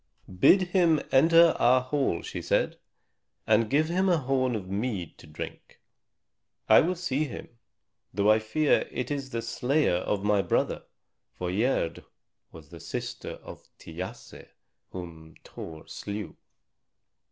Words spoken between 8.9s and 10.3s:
is the slayer of